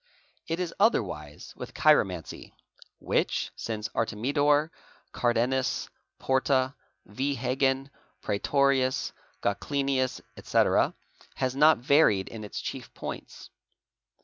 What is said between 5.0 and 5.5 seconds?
Carda